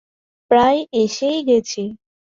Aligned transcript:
প্রায় 0.51 0.79
এসেই 0.93 1.39
গেছি। 1.47 1.83